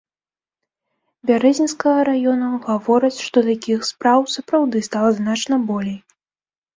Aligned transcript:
Бярэзінскага 1.29 1.99
раёнаў 2.09 2.55
гавораць, 2.67 3.19
што 3.25 3.43
такіх 3.49 3.79
спраў 3.91 4.25
сапраўды 4.37 4.77
стала 4.87 5.09
значна 5.19 5.55
болей. 5.69 5.99